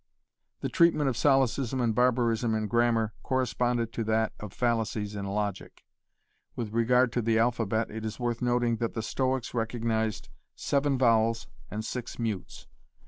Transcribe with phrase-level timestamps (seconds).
[0.61, 5.85] The treatment of solecism and barbarism in grammar corresponded to that of fallacies in logic.
[6.55, 11.45] With regard to the alphabet it is worth noting that the Stoics recognised seven vowels
[11.69, 12.65] and six mutes.